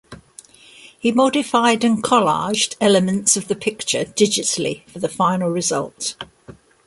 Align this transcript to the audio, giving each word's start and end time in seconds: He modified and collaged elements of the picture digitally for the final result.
He 0.97 1.11
modified 1.11 1.83
and 1.83 2.01
collaged 2.01 2.73
elements 2.81 3.37
of 3.37 3.47
the 3.47 3.55
picture 3.55 4.03
digitally 4.03 4.81
for 4.89 4.97
the 4.97 5.07
final 5.07 5.51
result. 5.51 6.15